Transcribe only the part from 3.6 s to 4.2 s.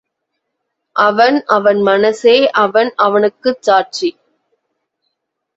சாட்சி.